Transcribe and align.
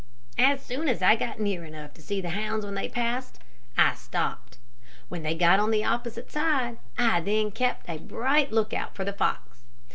As 0.39 0.63
soon 0.65 0.89
as 0.89 1.03
I 1.03 1.15
got 1.15 1.39
near 1.39 1.63
enough 1.63 1.93
to 1.93 2.01
see 2.01 2.21
the 2.21 2.31
hounds 2.31 2.65
when 2.65 2.73
they 2.73 2.89
passed, 2.89 3.37
I 3.77 3.93
stopped. 3.93 4.57
When 5.09 5.21
they 5.21 5.35
got 5.35 5.59
on 5.59 5.69
the 5.69 5.83
opposite 5.85 6.31
side, 6.31 6.79
I 6.97 7.21
then 7.21 7.51
kept 7.51 7.87
a 7.87 7.99
bright 7.99 8.51
lookout 8.51 8.95
for 8.95 9.05
the 9.05 9.13
fox. 9.13 9.59